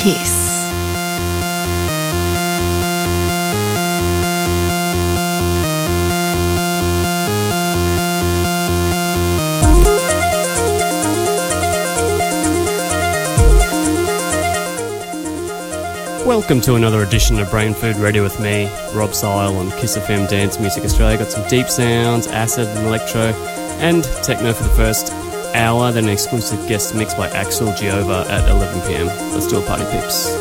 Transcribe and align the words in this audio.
Kiss. 0.00 0.64
Welcome 16.24 16.62
to 16.62 16.76
another 16.76 17.02
edition 17.02 17.38
of 17.38 17.50
Brain 17.50 17.74
Food 17.74 17.96
Radio 17.96 18.22
with 18.22 18.40
me, 18.40 18.70
Rob 18.94 19.12
Zile 19.12 19.54
on 19.54 19.70
Kiss 19.72 19.98
FM 19.98 20.30
Dance 20.30 20.58
Music 20.58 20.82
Australia. 20.84 21.18
Got 21.18 21.30
some 21.30 21.46
deep 21.50 21.68
sounds, 21.68 22.26
acid 22.26 22.68
and 22.68 22.86
electro, 22.86 23.34
and 23.80 24.02
techno 24.24 24.54
for 24.54 24.62
the 24.62 24.70
first 24.70 25.12
hour, 25.54 25.92
then 25.92 26.04
an 26.04 26.10
exclusive 26.10 26.66
guest 26.68 26.94
mix 26.94 27.14
by 27.14 27.28
Axel 27.28 27.68
Giova 27.68 28.28
at 28.30 28.48
11pm. 28.48 29.06
Let's 29.34 29.46
do 29.46 29.62
a 29.62 29.66
party 29.66 29.84
pips. 29.90 30.39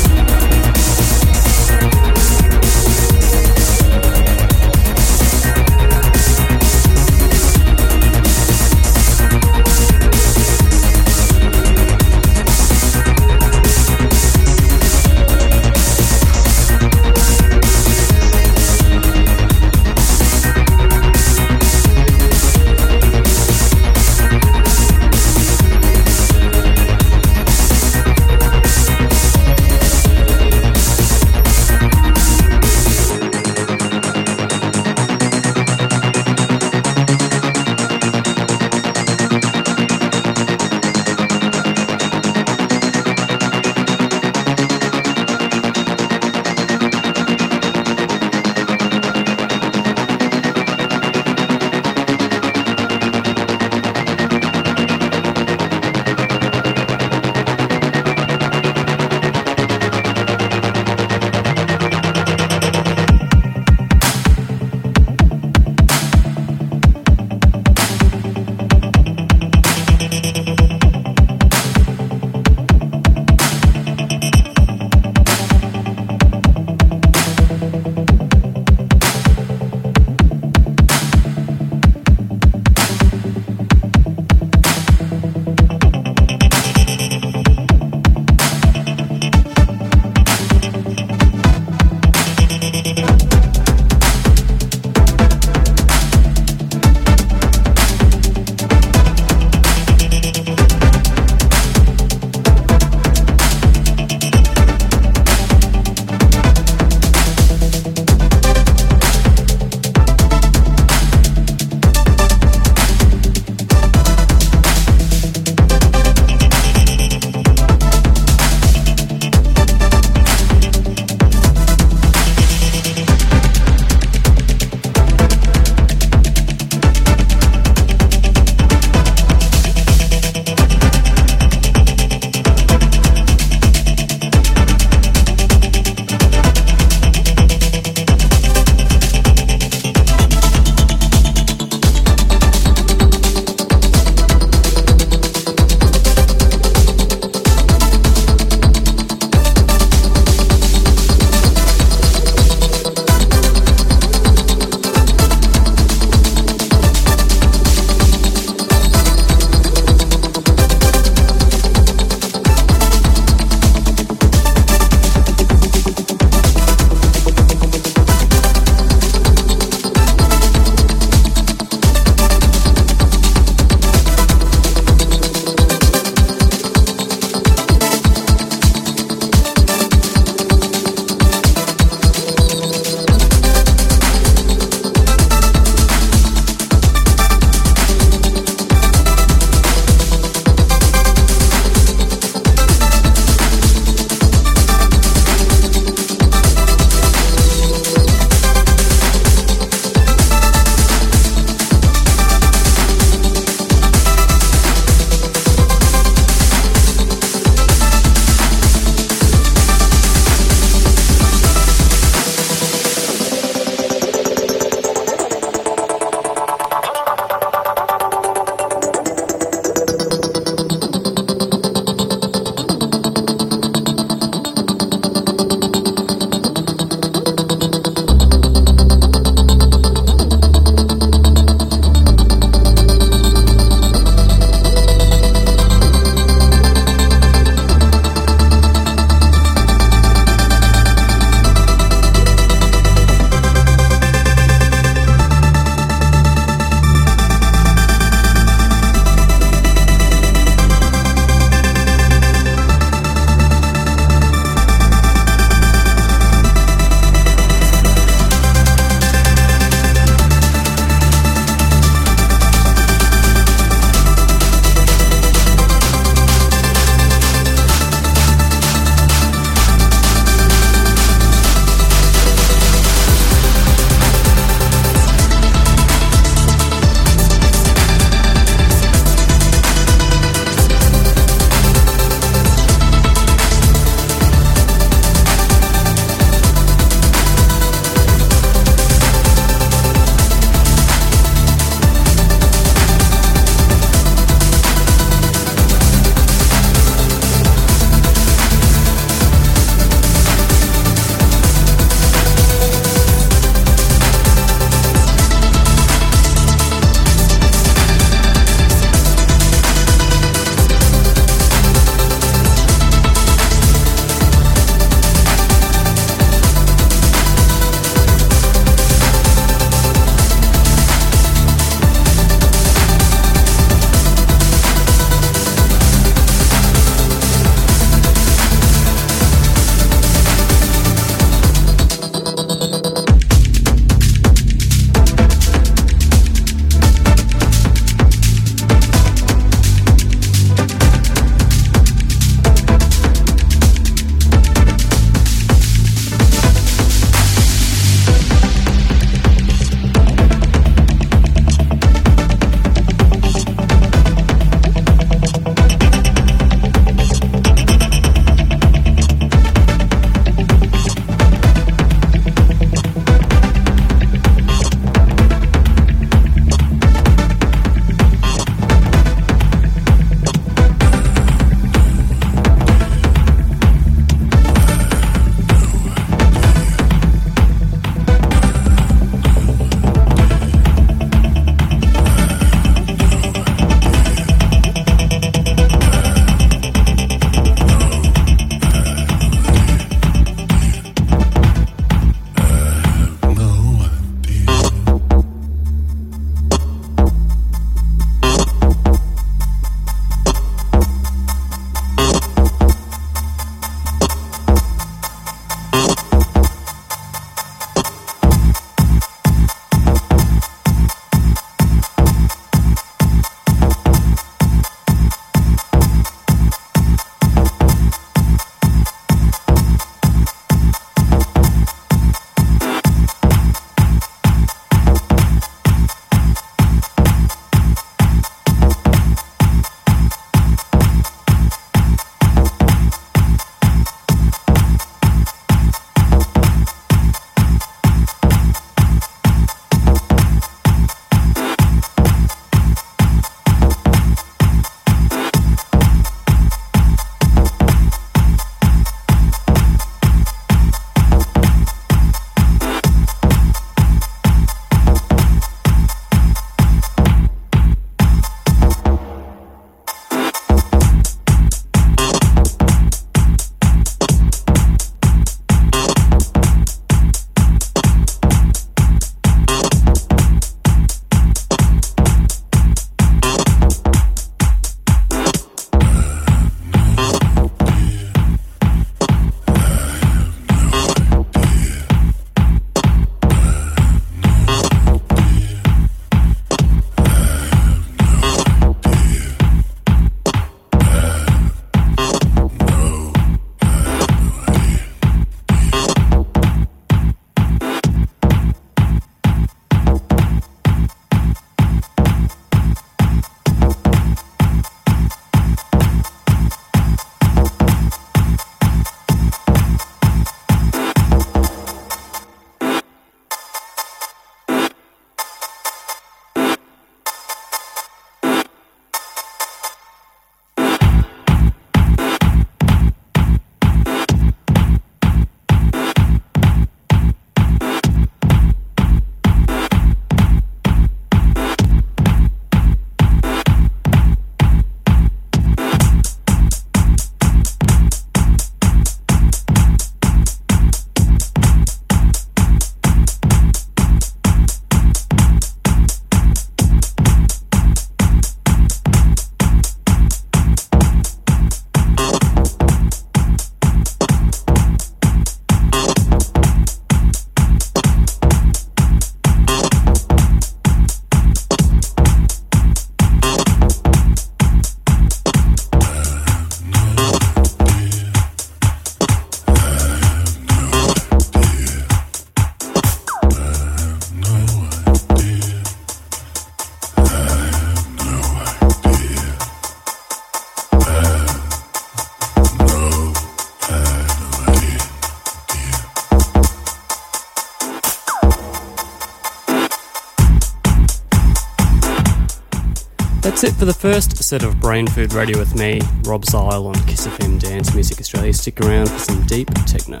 For 593.60 593.66
the 593.66 593.74
first 593.74 594.16
set 594.24 594.42
of 594.42 594.58
Brain 594.58 594.86
Food 594.86 595.12
Radio 595.12 595.38
with 595.38 595.54
me, 595.54 595.82
Rob 596.04 596.24
Zile 596.24 596.66
on 596.66 596.74
Kiss 596.86 597.06
FM 597.06 597.38
Dance 597.38 597.74
Music 597.74 598.00
Australia. 598.00 598.32
Stick 598.32 598.58
around 598.58 598.88
for 598.88 598.98
some 598.98 599.26
deep 599.26 599.50
techno. 599.66 600.00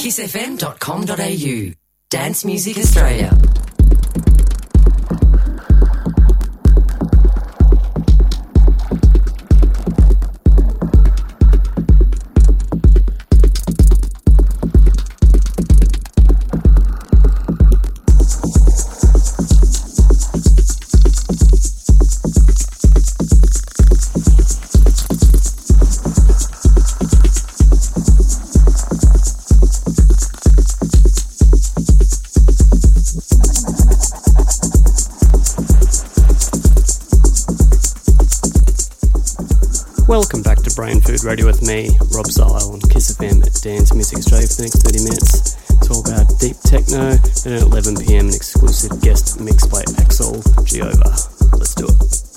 kissfm.com.au 0.00 1.74
Dance 2.10 2.44
Music 2.44 2.78
Australia. 2.78 3.38
Welcome 40.08 40.40
back 40.40 40.62
to 40.62 40.74
Brain 40.74 41.02
Food 41.02 41.22
Radio 41.22 41.44
with 41.44 41.60
me, 41.60 41.90
Rob 42.16 42.24
Zile 42.28 42.72
on 42.72 42.80
Kiss 42.80 43.12
FM 43.12 43.44
at 43.44 43.52
Dance 43.60 43.92
Music 43.92 44.16
Australia 44.16 44.48
for 44.48 44.56
the 44.56 44.62
next 44.62 44.82
30 44.82 45.04
minutes. 45.04 45.54
It's 45.68 45.90
all 45.90 46.00
about 46.00 46.40
deep 46.40 46.56
techno, 46.64 47.12
then 47.44 47.60
at 47.60 47.68
11pm 47.68 48.20
an 48.20 48.34
exclusive 48.34 49.02
guest 49.02 49.38
mix 49.38 49.66
by 49.66 49.80
Axel 50.00 50.40
Giova. 50.64 51.12
Let's 51.52 51.74
do 51.74 51.88
it. 51.88 52.27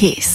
Kiss. 0.00 0.29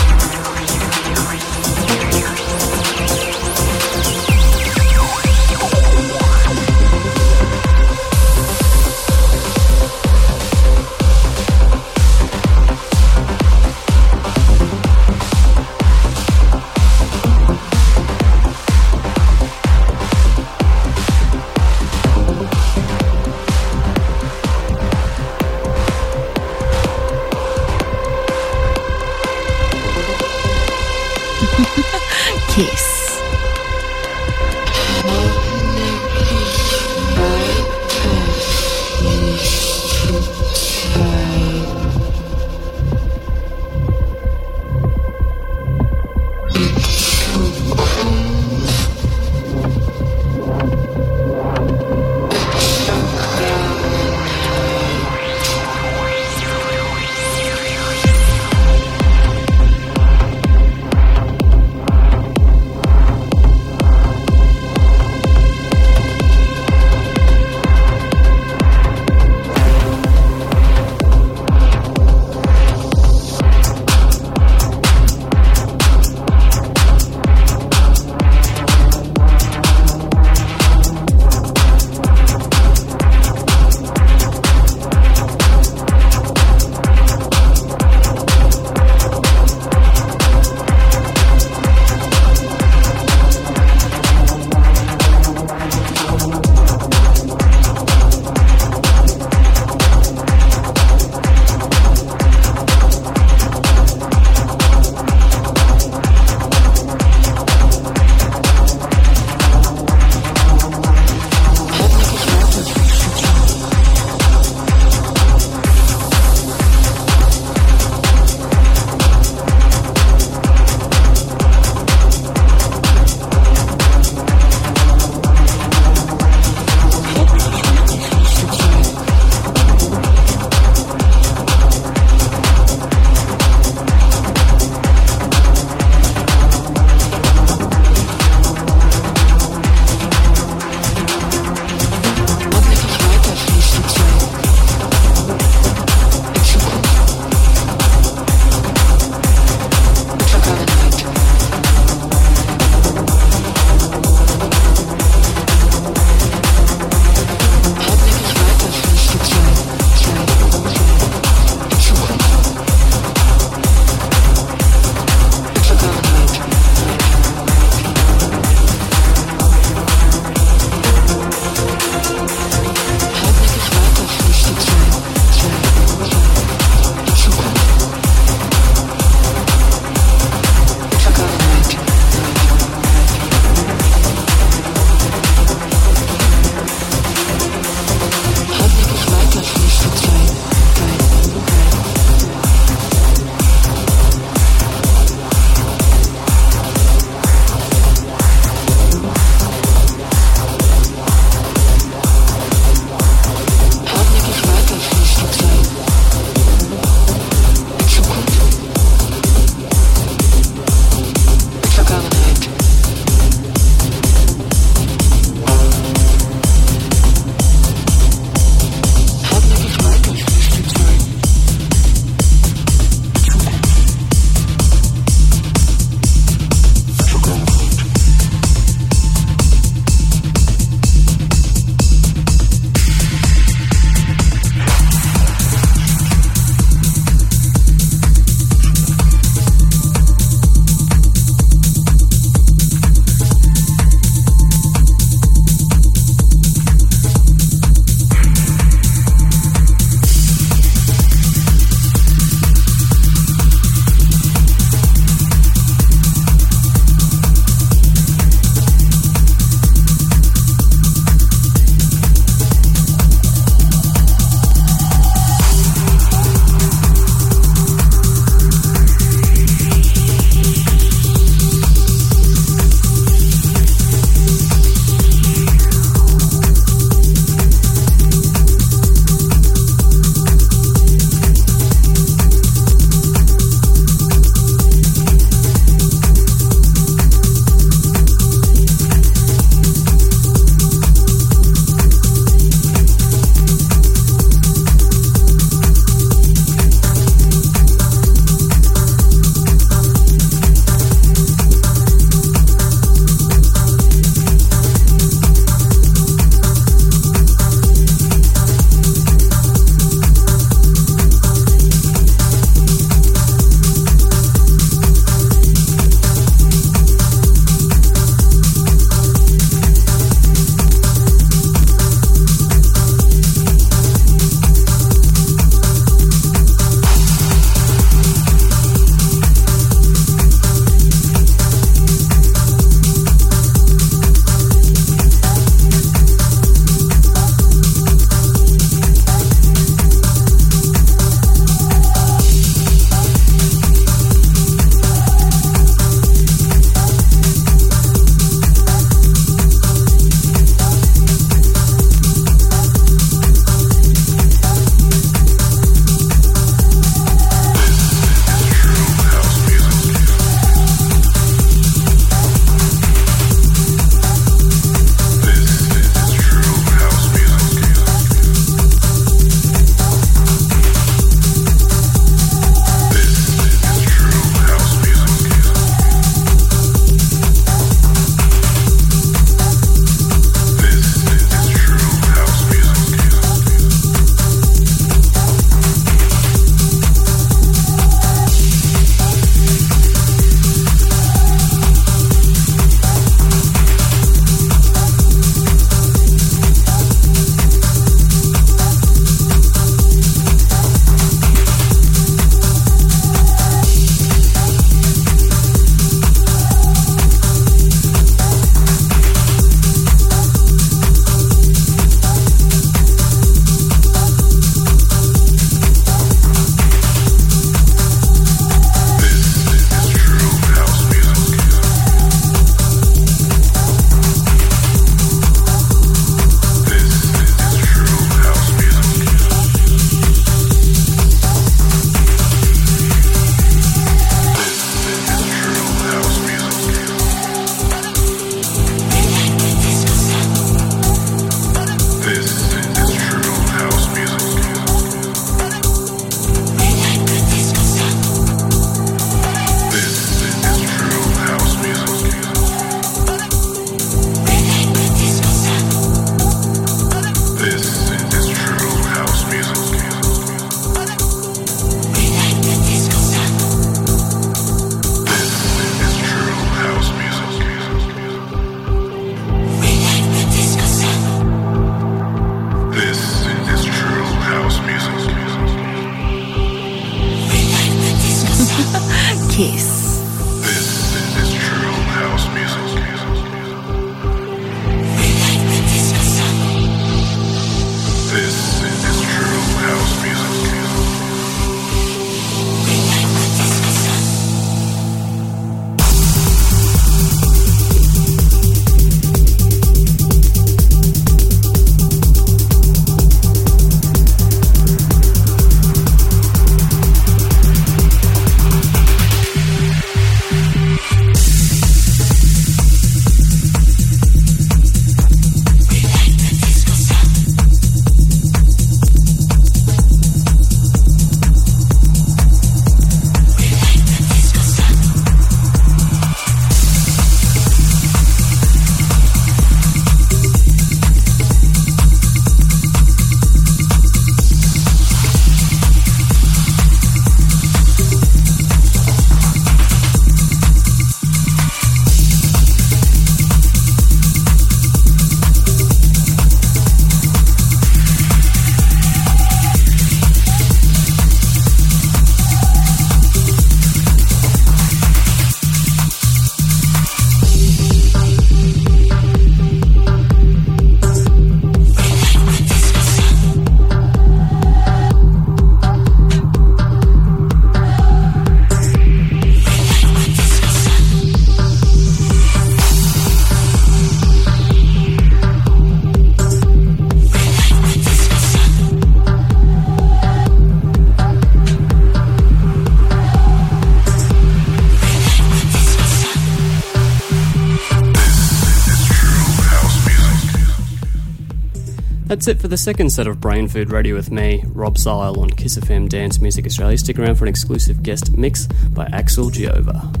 That's 592.21 592.37
it 592.37 592.39
for 592.39 592.49
the 592.49 592.55
second 592.55 592.91
set 592.91 593.07
of 593.07 593.19
Brain 593.19 593.47
Food 593.47 593.71
Radio 593.71 593.95
with 593.95 594.11
me, 594.11 594.43
Rob 594.53 594.77
Zile 594.77 595.19
on 595.19 595.31
Kiss 595.31 595.57
FM 595.57 595.89
Dance 595.89 596.21
Music 596.21 596.45
Australia. 596.45 596.77
Stick 596.77 596.99
around 596.99 597.15
for 597.15 597.25
an 597.25 597.29
exclusive 597.29 597.81
guest 597.81 598.15
mix 598.15 598.45
by 598.45 598.85
Axel 598.93 599.31
Giova. 599.31 600.00